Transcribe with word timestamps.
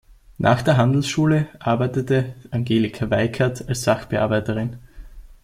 Nach 0.39 0.63
der 0.63 0.77
Handelsschule 0.77 1.47
arbeitete 1.59 2.33
Angelika 2.49 3.07
Weikert 3.11 3.69
als 3.69 3.83
Sachbearbeiterin. 3.83 4.79